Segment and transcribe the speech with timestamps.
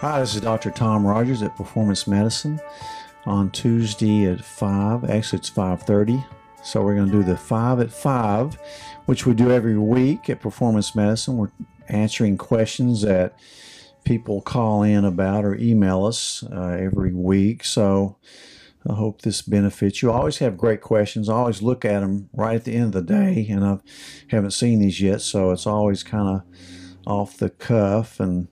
[0.00, 0.70] Hi, this is Dr.
[0.72, 2.60] Tom Rogers at Performance Medicine
[3.26, 5.04] on Tuesday at 5.
[5.04, 6.22] Actually, it's 5.30.
[6.62, 8.58] So we're going to do the 5 at 5,
[9.06, 11.36] which we do every week at Performance Medicine.
[11.36, 11.52] We're
[11.88, 13.38] answering questions that
[14.02, 17.64] people call in about or email us uh, every week.
[17.64, 18.16] So
[18.88, 20.10] I hope this benefits you.
[20.10, 21.28] I always have great questions.
[21.28, 23.78] I always look at them right at the end of the day, and I
[24.28, 26.42] haven't seen these yet, so it's always kind of
[27.06, 28.48] off the cuff, and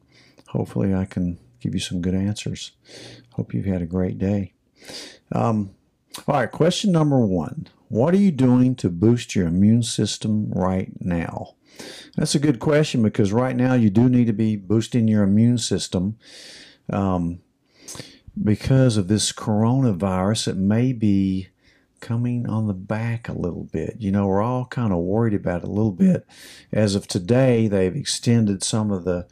[0.52, 2.72] hopefully I can give you some good answers.
[3.32, 4.52] Hope you've had a great day.
[5.32, 5.74] Um,
[6.28, 10.92] all right, question number one What are you doing to boost your immune system right
[11.00, 11.54] now?
[12.16, 15.58] That's a good question because right now you do need to be boosting your immune
[15.58, 16.18] system.
[16.90, 17.40] Um,
[18.42, 21.48] because of this coronavirus, it may be
[22.00, 23.96] coming on the back a little bit.
[23.98, 26.26] You know, we're all kind of worried about it a little bit.
[26.72, 29.26] As of today, they've extended some of the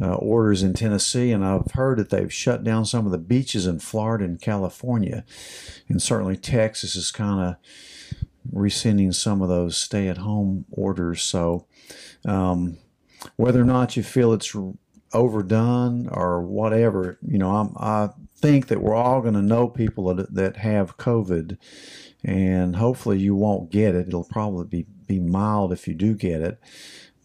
[0.00, 3.66] uh, orders in Tennessee, and I've heard that they've shut down some of the beaches
[3.66, 5.24] in Florida and California.
[5.88, 7.56] And certainly Texas is kind of
[8.52, 11.22] rescinding some of those stay at home orders.
[11.22, 11.66] So,
[12.24, 12.78] um,
[13.36, 14.54] whether or not you feel it's
[15.12, 20.14] overdone or whatever, you know, I'm, i think that we're all going to know people
[20.14, 21.56] that, that have COVID,
[22.22, 24.08] and hopefully you won't get it.
[24.08, 26.60] It'll probably be, be mild if you do get it.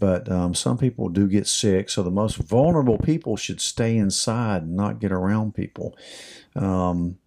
[0.01, 4.63] But um, some people do get sick, so the most vulnerable people should stay inside
[4.63, 5.95] and not get around people.
[6.55, 7.19] Um,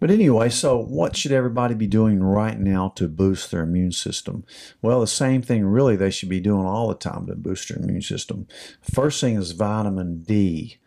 [0.00, 4.44] but anyway, so what should everybody be doing right now to boost their immune system?
[4.80, 7.76] Well, the same thing really they should be doing all the time to boost their
[7.76, 8.48] immune system.
[8.80, 10.78] First thing is vitamin D.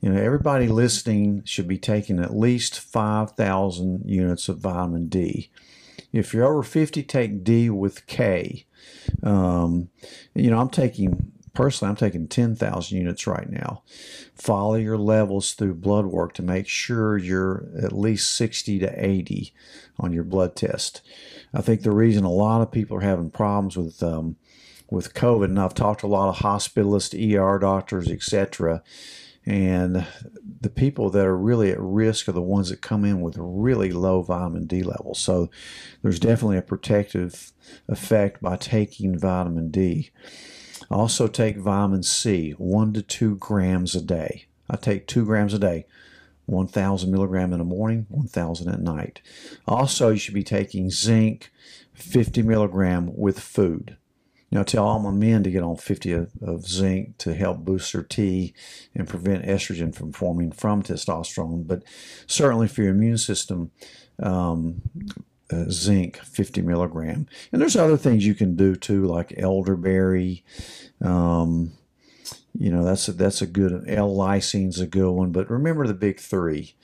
[0.00, 5.48] You know, everybody listening should be taking at least 5,000 units of vitamin D.
[6.12, 8.66] If you're over 50, take D with K.
[9.22, 9.88] Um,
[10.34, 13.82] you know, I'm taking personally, I'm taking 10,000 units right now.
[14.34, 19.54] Follow your levels through blood work to make sure you're at least 60 to 80
[19.98, 21.02] on your blood test.
[21.52, 24.36] I think the reason a lot of people are having problems with um,
[24.90, 28.82] with COVID, and I've talked to a lot of hospitalists, ER doctors, etc.,
[29.44, 30.06] and
[30.60, 33.90] the people that are really at risk are the ones that come in with really
[33.90, 35.18] low vitamin D levels.
[35.18, 35.50] So
[36.02, 37.52] there's definitely a protective
[37.88, 40.10] effect by taking vitamin D.
[40.90, 44.46] Also, take vitamin C, one to two grams a day.
[44.68, 45.86] I take two grams a day,
[46.46, 49.22] 1,000 milligram in the morning, 1,000 at night.
[49.66, 51.50] Also, you should be taking zinc,
[51.94, 53.96] 50 milligram with food.
[54.52, 57.60] You know, tell all my men to get on 50 of, of, zinc to help
[57.60, 58.52] boost their T
[58.94, 61.66] and prevent estrogen from forming from testosterone.
[61.66, 61.84] But
[62.26, 63.70] certainly for your immune system,
[64.22, 64.82] um,
[65.50, 67.26] uh, zinc 50 milligram.
[67.50, 70.44] And there's other things you can do too, like elderberry.
[71.00, 71.72] Um,
[72.52, 75.32] you know, that's a, that's a good, L-lysine a good one.
[75.32, 76.74] But remember the big three,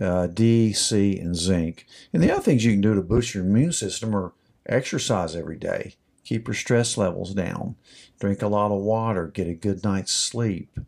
[0.00, 1.86] uh, D, C, and zinc.
[2.12, 4.32] And the other things you can do to boost your immune system are
[4.66, 5.94] exercise every day.
[6.24, 7.76] Keep your stress levels down.
[8.20, 9.26] Drink a lot of water.
[9.26, 10.78] Get a good night's sleep.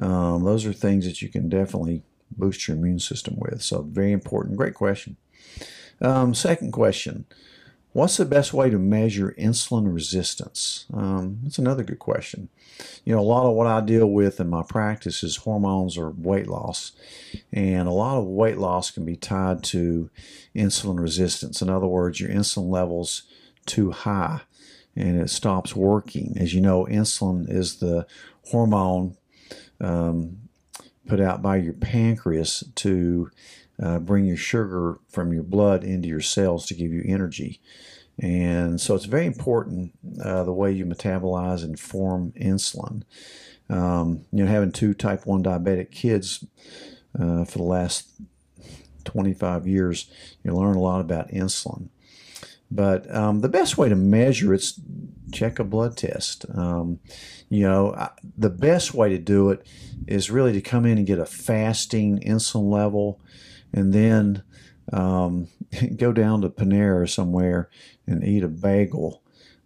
[0.00, 2.02] Um, those are things that you can definitely
[2.36, 3.62] boost your immune system with.
[3.62, 4.56] So, very important.
[4.56, 5.16] Great question.
[6.00, 7.26] Um, second question
[7.94, 10.86] What's the best way to measure insulin resistance?
[10.92, 12.48] Um, that's another good question.
[13.04, 16.10] You know, a lot of what I deal with in my practice is hormones or
[16.10, 16.90] weight loss,
[17.52, 20.10] and a lot of weight loss can be tied to
[20.56, 21.62] insulin resistance.
[21.62, 23.22] In other words, your insulin levels
[23.64, 24.42] too high
[24.96, 26.36] and it stops working.
[26.38, 28.06] As you know, insulin is the
[28.50, 29.16] hormone
[29.80, 30.38] um,
[31.06, 33.30] put out by your pancreas to
[33.82, 37.60] uh, bring your sugar from your blood into your cells to give you energy.
[38.18, 39.92] And so it's very important
[40.22, 43.02] uh, the way you metabolize and form insulin.
[43.68, 46.44] Um, you know, having two type 1 diabetic kids
[47.18, 48.08] uh, for the last
[49.04, 50.10] 25 years,
[50.44, 51.88] you learn a lot about insulin.
[52.70, 54.80] But um, the best way to measure it's
[55.32, 56.46] check a blood test.
[56.54, 57.00] Um,
[57.48, 59.66] you know, the best way to do it
[60.06, 63.20] is really to come in and get a fasting insulin level
[63.72, 64.42] and then
[64.92, 65.48] um,
[65.96, 67.68] go down to Panera somewhere
[68.06, 69.22] and eat a bagel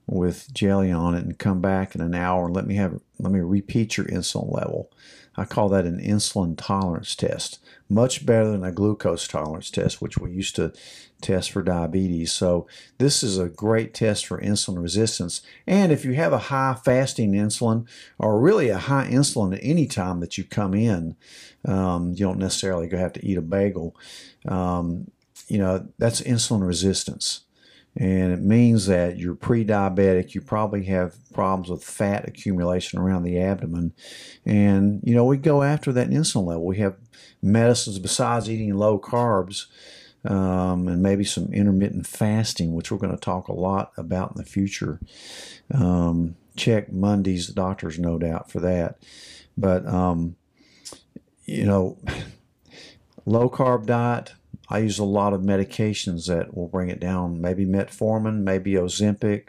[0.07, 3.31] with jelly on it and come back in an hour and let me have let
[3.31, 4.91] me repeat your insulin level.
[5.39, 7.61] I call that an insulin tolerance test.
[7.89, 10.73] Much better than a glucose tolerance test, which we used to
[11.21, 12.33] test for diabetes.
[12.33, 12.67] So
[12.99, 15.41] this is a great test for insulin resistance.
[15.67, 17.87] And if you have a high fasting insulin
[18.19, 21.17] or really a high insulin at any time that you come in,
[21.65, 23.97] um, you don't necessarily have to eat a bagel.
[24.47, 25.11] Um,
[25.49, 27.45] you know, that's insulin resistance.
[27.97, 30.35] And it means that you're pre-diabetic.
[30.35, 33.93] You probably have problems with fat accumulation around the abdomen,
[34.45, 36.65] and you know we go after that insulin level.
[36.65, 36.97] We have
[37.43, 39.67] medicines besides eating low carbs.
[40.25, 44.37] Um, and maybe some intermittent fasting, which we're going to talk a lot about in
[44.37, 44.99] the future.
[45.73, 48.99] Um, check Monday's doctor's note out for that.
[49.57, 50.37] But, um,
[51.47, 51.99] you know,
[53.25, 54.35] low carb diet,
[54.69, 57.41] I use a lot of medications that will bring it down.
[57.41, 59.49] Maybe metformin, maybe Ozempic,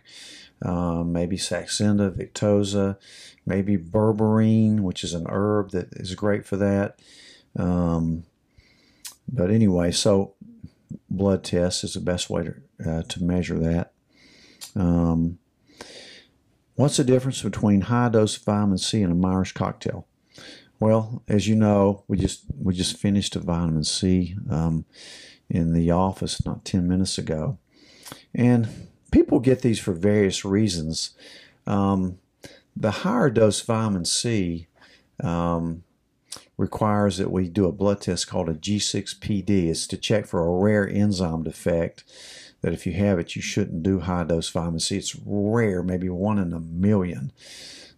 [0.61, 2.97] um, maybe Saxenda, Victoza,
[3.45, 6.99] maybe berberine, which is an herb that is great for that.
[7.57, 8.23] Um,
[9.31, 10.35] but anyway, so
[11.09, 13.91] blood test is the best way to, uh, to measure that.
[14.75, 15.39] Um,
[16.75, 20.07] what's the difference between high dose vitamin C and a Myers cocktail?
[20.79, 24.85] Well, as you know, we just we just finished a vitamin C um,
[25.49, 27.57] in the office not ten minutes ago,
[28.33, 28.69] and
[29.11, 31.11] people get these for various reasons.
[31.67, 32.19] Um,
[32.75, 34.67] the higher dose vitamin C
[35.21, 35.83] um,
[36.57, 39.69] requires that we do a blood test called a G6PD.
[39.69, 42.05] It's to check for a rare enzyme defect.
[42.61, 44.97] That if you have it, you shouldn't do high dose vitamin C.
[44.97, 47.33] It's rare, maybe one in a million.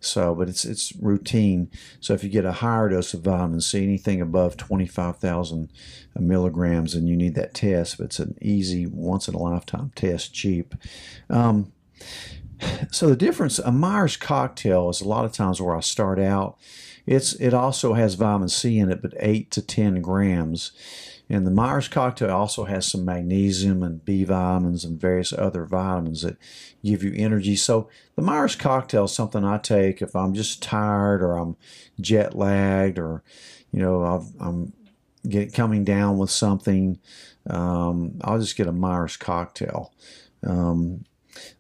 [0.02, 1.70] So, but it's it's routine.
[2.00, 5.72] So if you get a higher dose of vitamin C, anything above 25,000
[6.16, 7.98] milligrams, and you need that test.
[7.98, 10.76] But it's an easy, once in a lifetime test, cheap.
[11.30, 11.72] Um,
[12.92, 16.58] so the difference, a Myers cocktail is a lot of times where I start out.
[17.06, 20.72] It's it also has vitamin C in it, but eight to ten grams.
[21.32, 26.24] And the Myers cocktail also has some magnesium and B vitamins and various other vitamins
[26.24, 26.36] that
[26.84, 27.56] give you energy.
[27.56, 27.88] So
[28.18, 31.56] the Myers cocktail is something I take if I'm just tired or I'm
[32.02, 33.24] jet lagged or,
[33.72, 34.04] you know,
[34.42, 34.74] i am
[35.28, 37.00] get coming down with something.
[37.50, 39.94] Um, I'll just get a Myers cocktail.
[40.46, 41.06] Um,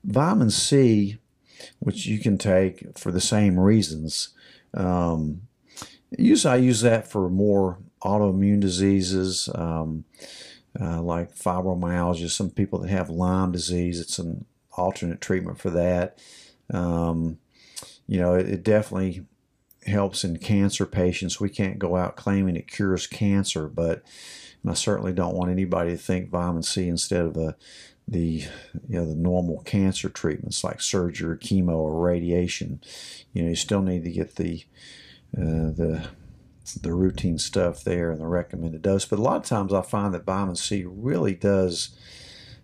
[0.03, 1.17] vitamin C,
[1.79, 4.33] which you can take for the same reasons.
[4.73, 5.43] Um,
[6.09, 10.05] usually I use that for more autoimmune diseases um,
[10.79, 12.29] uh, like fibromyalgia.
[12.29, 16.19] Some people that have Lyme disease, it's an alternate treatment for that.
[16.73, 17.39] Um,
[18.07, 19.25] you know, it, it, definitely
[19.85, 21.39] helps in cancer patients.
[21.39, 24.03] We can't go out claiming it cures cancer, but
[24.65, 27.55] I certainly don't want anybody to think vitamin C instead of a
[28.07, 28.43] the
[28.89, 32.81] you know the normal cancer treatments like surgery, chemo, or radiation.
[33.33, 34.63] You know, you still need to get the
[35.37, 36.09] uh, the
[36.81, 39.05] the routine stuff there and the recommended dose.
[39.05, 41.95] But a lot of times I find that vitamin C really does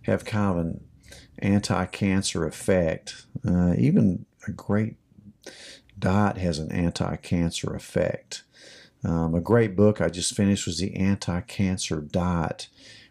[0.04, 0.84] have kind of an
[1.40, 3.26] anti-cancer effect.
[3.48, 4.96] Uh, even a great
[6.00, 8.44] diet has an anti-cancer effect.
[9.04, 12.68] Um, a great book I just finished was the Anti-Cancer Diet,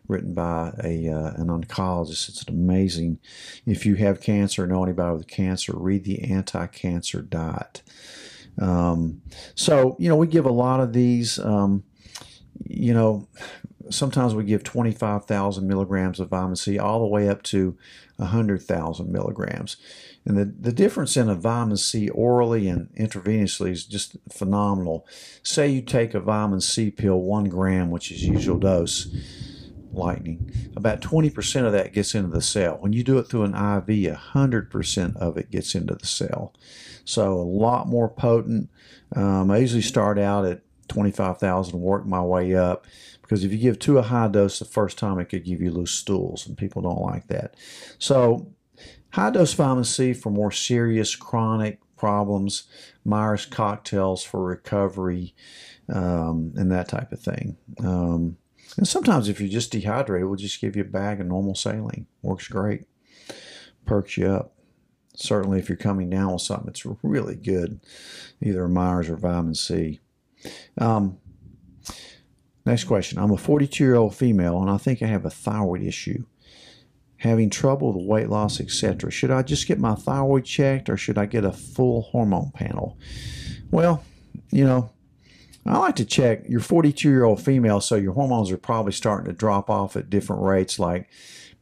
[0.08, 2.28] written by a uh, an oncologist.
[2.28, 3.18] It's amazing.
[3.64, 7.82] If you have cancer or know anybody with cancer, read the Anti-Cancer Diet.
[8.60, 9.22] Um,
[9.54, 11.84] so, you know, we give a lot of these, um,
[12.64, 13.28] you know,
[13.90, 17.76] sometimes we give 25,000 milligrams of vitamin C all the way up to
[18.16, 19.76] 100,000 milligrams.
[20.24, 25.06] And the, the difference in a vitamin C orally and intravenously is just phenomenal.
[25.42, 29.06] Say you take a vitamin C pill, one gram, which is usual dose,
[29.96, 32.76] lightning, about 20% of that gets into the cell.
[32.80, 36.54] When you do it through an IV, 100% of it gets into the cell.
[37.04, 38.70] So a lot more potent.
[39.14, 42.86] Um, I usually start out at 25,000 and work my way up
[43.26, 45.72] because if you give too a high dose the first time, it could give you
[45.72, 47.54] loose stools, and people don't like that.
[47.98, 48.52] So
[49.10, 52.64] high dose vitamin C for more serious chronic problems,
[53.04, 55.34] Myers cocktails for recovery,
[55.88, 57.56] um, and that type of thing.
[57.82, 58.36] Um,
[58.76, 62.06] and sometimes if you're just dehydrated, we'll just give you a bag of normal saline.
[62.22, 62.84] Works great.
[63.84, 64.52] Perks you up.
[65.14, 67.80] Certainly if you're coming down with something, it's really good.
[68.42, 70.00] Either Myers or vitamin C.
[70.76, 71.18] Um,
[72.66, 73.18] next question.
[73.18, 76.24] I'm a 42 year old female and I think I have a thyroid issue.
[77.18, 79.10] Having trouble with weight loss, etc.
[79.10, 82.98] Should I just get my thyroid checked or should I get a full hormone panel?
[83.70, 84.04] Well,
[84.50, 84.90] you know,
[85.66, 86.44] I like to check.
[86.48, 90.10] You're 42 year old female, so your hormones are probably starting to drop off at
[90.10, 91.08] different rates, like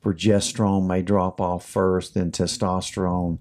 [0.04, 3.38] progesterone may drop off first, then testosterone.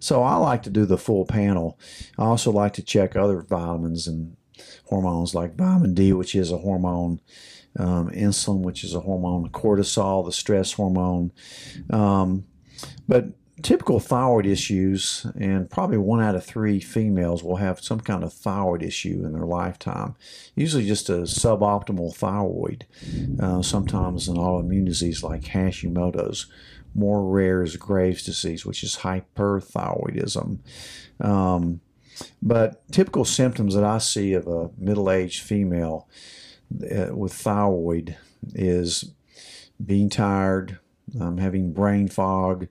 [0.00, 1.78] So I like to do the full panel.
[2.18, 4.36] I also like to check other vitamins and
[4.86, 7.20] hormones like vitamin D, which is a hormone,
[7.78, 11.32] um, insulin, which is a hormone, cortisol, the stress hormone.
[11.90, 12.46] Um,
[13.06, 13.26] but
[13.62, 18.32] typical thyroid issues, and probably one out of three females will have some kind of
[18.32, 20.14] thyroid issue in their lifetime.
[20.54, 22.86] Usually, just a suboptimal thyroid.
[23.40, 26.46] Uh, sometimes an autoimmune disease like Hashimoto's.
[26.94, 30.58] More rare is Graves' disease, which is hyperthyroidism.
[31.20, 31.80] Um,
[32.42, 36.08] but typical symptoms that I see of a middle-aged female
[36.90, 38.16] uh, with thyroid
[38.54, 39.12] is
[39.84, 40.78] being tired,
[41.20, 42.68] um, having brain fog,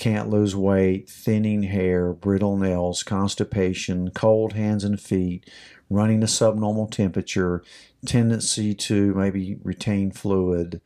[0.00, 5.48] can't lose weight, thinning hair, brittle nails, constipation, cold hands and feet,
[5.90, 7.62] running a subnormal temperature,
[8.06, 10.80] tendency to maybe retain fluid.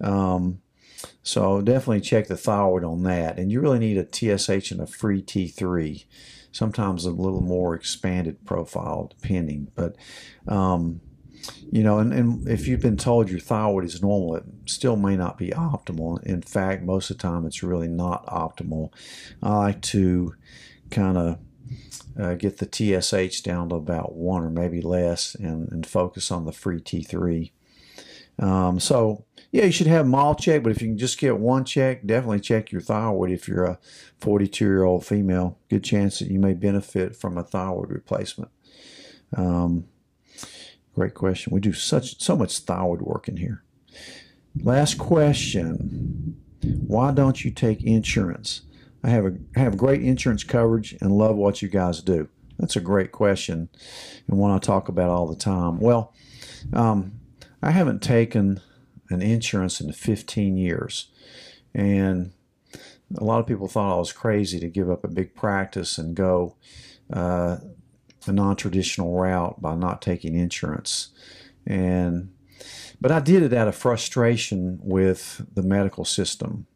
[0.00, 0.60] Um,
[1.24, 3.36] so definitely check the thyroid on that.
[3.36, 6.04] And you really need a TSH and a free T3.
[6.52, 9.72] Sometimes a little more expanded profile, depending.
[9.74, 9.96] But
[10.46, 11.00] um,
[11.70, 15.16] you know, and, and if you've been told your thyroid is normal, it still may
[15.16, 16.22] not be optimal.
[16.22, 18.90] In fact, most of the time, it's really not optimal.
[19.42, 20.34] I like to
[20.90, 21.38] kind of
[22.18, 26.44] uh, get the TSH down to about one or maybe less and, and focus on
[26.44, 27.50] the free T3.
[28.38, 31.38] Um, so, yeah, you should have them all checked, but if you can just get
[31.38, 33.78] one check, definitely check your thyroid if you're a
[34.20, 35.58] 42 year old female.
[35.68, 38.50] Good chance that you may benefit from a thyroid replacement.
[39.36, 39.86] Um,
[40.94, 41.52] Great question.
[41.52, 43.62] We do such so much thyroid work in here.
[44.60, 46.36] Last question.
[46.62, 48.62] Why don't you take insurance?
[49.02, 52.28] I have a have great insurance coverage and love what you guys do.
[52.58, 53.68] That's a great question
[54.28, 55.80] and one I talk about all the time.
[55.80, 56.14] Well,
[56.72, 57.20] um,
[57.62, 58.60] I haven't taken
[59.10, 61.08] an insurance in 15 years,
[61.74, 62.32] and
[63.16, 66.14] a lot of people thought I was crazy to give up a big practice and
[66.14, 66.56] go
[67.12, 67.58] uh,
[68.28, 71.10] a non-traditional route by not taking insurance
[71.66, 72.32] and
[73.00, 76.66] but I did it out of frustration with the medical system.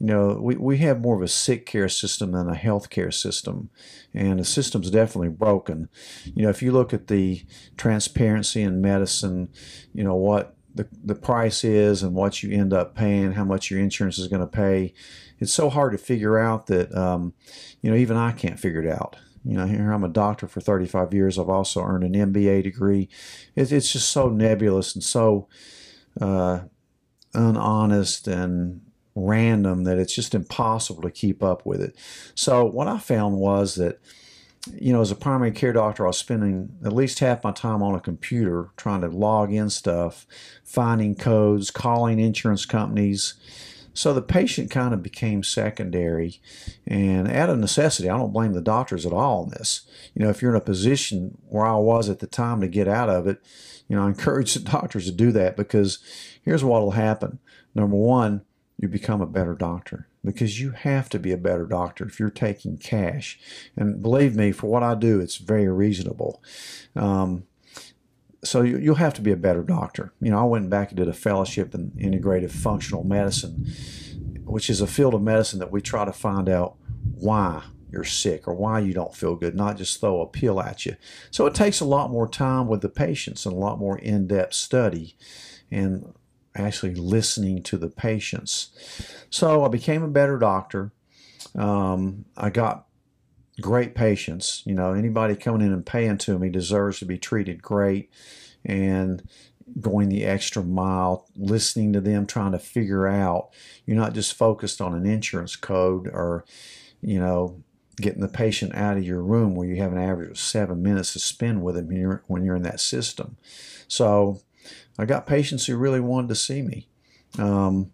[0.00, 3.12] You know, we, we have more of a sick care system than a health care
[3.12, 3.70] system,
[4.12, 5.88] and the system's definitely broken.
[6.24, 7.44] You know, if you look at the
[7.76, 9.50] transparency in medicine,
[9.94, 13.70] you know, what the, the price is and what you end up paying, how much
[13.70, 14.94] your insurance is going to pay,
[15.38, 17.34] it's so hard to figure out that, um,
[17.82, 19.16] you know, even I can't figure it out.
[19.48, 21.38] You know, here I'm a doctor for 35 years.
[21.38, 23.08] I've also earned an MBA degree.
[23.56, 25.48] It's, it's just so nebulous and so
[26.20, 26.60] uh,
[27.32, 28.82] unhonest and
[29.14, 31.96] random that it's just impossible to keep up with it.
[32.34, 34.00] So what I found was that,
[34.78, 37.82] you know, as a primary care doctor, I was spending at least half my time
[37.82, 40.26] on a computer trying to log in stuff,
[40.62, 43.32] finding codes, calling insurance companies
[43.98, 46.40] so the patient kind of became secondary,
[46.86, 49.88] and out of necessity, I don't blame the doctors at all in this.
[50.14, 52.86] You know, if you're in a position where I was at the time to get
[52.86, 53.42] out of it,
[53.88, 55.98] you know, I encourage the doctors to do that because
[56.44, 57.40] here's what will happen.
[57.74, 58.42] Number one,
[58.80, 62.30] you become a better doctor because you have to be a better doctor if you're
[62.30, 63.40] taking cash.
[63.76, 66.40] And believe me, for what I do, it's very reasonable.
[66.94, 67.47] Um,
[68.44, 70.12] so you, will have to be a better doctor.
[70.20, 73.66] You know, I went back and did a fellowship in integrative functional medicine,
[74.44, 76.76] which is a field of medicine that we try to find out
[77.14, 80.84] why you're sick or why you don't feel good, not just throw a pill at
[80.86, 80.94] you.
[81.30, 84.54] So it takes a lot more time with the patients and a lot more in-depth
[84.54, 85.16] study
[85.70, 86.12] and
[86.54, 88.70] actually listening to the patients.
[89.30, 90.92] So I became a better doctor.
[91.56, 92.87] Um, I got
[93.60, 94.62] great patients.
[94.64, 98.10] You know, anybody coming in and paying to me deserves to be treated great
[98.64, 99.22] and
[99.80, 103.50] going the extra mile, listening to them, trying to figure out.
[103.84, 106.44] You're not just focused on an insurance code or,
[107.00, 107.62] you know,
[107.96, 111.12] getting the patient out of your room where you have an average of seven minutes
[111.12, 113.36] to spend with them when you're, when you're in that system.
[113.88, 114.40] So
[114.98, 116.88] I got patients who really wanted to see me.
[117.38, 117.92] Um,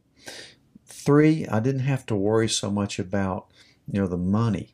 [0.86, 3.48] three, I didn't have to worry so much about,
[3.90, 4.73] you know, the money.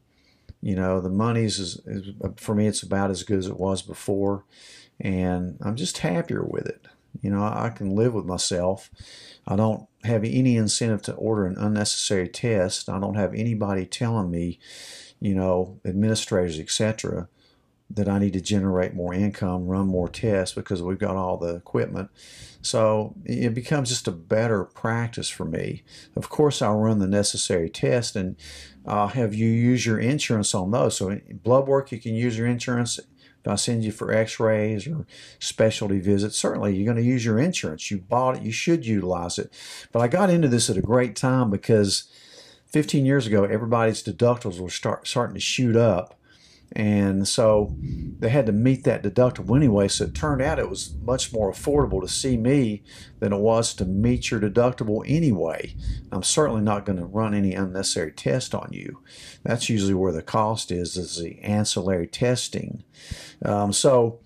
[0.63, 3.59] You know, the money's is, is, uh, for me, it's about as good as it
[3.59, 4.45] was before,
[5.01, 6.87] and I'm just happier with it.
[7.23, 8.91] You know, I can live with myself.
[9.47, 12.89] I don't have any incentive to order an unnecessary test.
[12.89, 14.59] I don't have anybody telling me,
[15.19, 17.29] you know, administrators, etc.,
[17.91, 21.57] that I need to generate more income, run more tests because we've got all the
[21.57, 22.09] equipment.
[22.63, 25.83] So it becomes just a better practice for me.
[26.15, 28.37] Of course, I'll run the necessary test and
[28.87, 30.97] I'll have you use your insurance on those.
[30.97, 32.99] So blood work, you can use your insurance.
[32.99, 35.07] If I send you for x-rays or
[35.39, 37.91] specialty visits, certainly you're going to use your insurance.
[37.91, 39.53] You bought it, you should utilize it.
[39.91, 42.05] But I got into this at a great time because
[42.67, 46.20] 15 years ago, everybody's deductibles were start, starting to shoot up
[46.73, 49.89] And so they had to meet that deductible anyway.
[49.89, 52.83] So it turned out it was much more affordable to see me
[53.19, 55.75] than it was to meet your deductible anyway.
[56.13, 59.03] I'm certainly not going to run any unnecessary test on you.
[59.43, 62.85] That's usually where the cost is, is the ancillary testing.
[63.45, 64.21] Um, so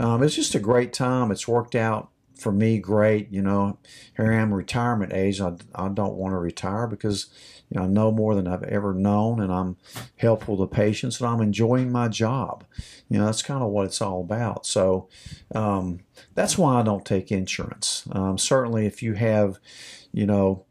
[0.00, 1.30] um, it's just a great time.
[1.30, 2.10] It's worked out
[2.44, 3.32] for me great.
[3.32, 3.78] You know,
[4.16, 5.40] here I am retirement age.
[5.40, 7.28] I, I don't want to retire because
[7.70, 9.78] you know, I know more than I've ever known, and I'm
[10.16, 12.64] helpful to patients, and I'm enjoying my job.
[13.08, 14.66] You know, that's kind of what it's all about.
[14.66, 15.08] So
[15.54, 16.00] um,
[16.34, 18.06] that's why I don't take insurance.
[18.12, 19.58] Um, certainly, if you have,
[20.12, 20.66] you know,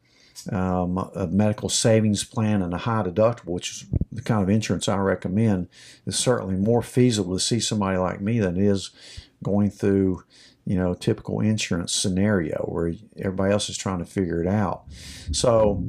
[0.51, 4.87] um, a medical savings plan and a high deductible, which is the kind of insurance
[4.87, 5.69] I recommend,
[6.05, 8.91] is certainly more feasible to see somebody like me than it is
[9.41, 10.23] going through
[10.65, 14.83] you know, typical insurance scenario where everybody else is trying to figure it out.
[15.31, 15.83] So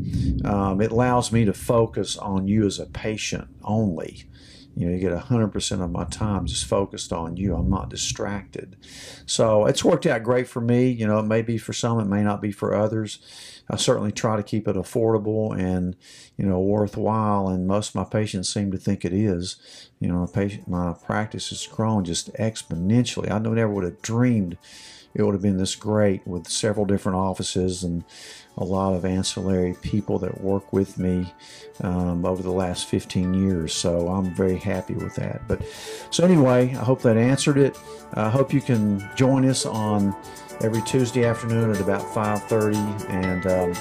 [0.45, 4.25] um, it allows me to focus on you as a patient only.
[4.77, 7.55] You know, you get 100% of my time just focused on you.
[7.55, 8.77] I'm not distracted.
[9.25, 10.91] So it's worked out great for me.
[10.91, 13.21] You know, it may be for some, it may not be for others.
[13.69, 15.97] I certainly try to keep it affordable and,
[16.37, 17.49] you know, worthwhile.
[17.49, 19.57] And most of my patients seem to think it is.
[20.01, 23.31] You know, my, patient, my practice has grown just exponentially.
[23.31, 24.59] I never would have dreamed
[25.15, 28.05] it would have been this great with several different offices and
[28.57, 31.33] a lot of ancillary people that work with me
[31.83, 33.73] um, over the last 15 years.
[33.73, 35.47] So I'm very happy with that.
[35.47, 35.63] But
[36.11, 37.79] so anyway, I hope that answered it.
[38.15, 40.17] I hope you can join us on
[40.63, 43.75] every Tuesday afternoon at about 5:30, and um,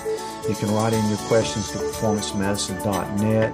[0.50, 3.54] you can write in your questions to performancemedicine.net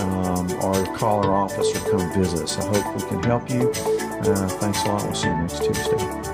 [0.00, 2.58] um, or call our office or come visit us.
[2.58, 3.70] I hope we can help you.
[3.70, 5.02] Uh, thanks a lot.
[5.04, 6.33] We'll see you next Tuesday.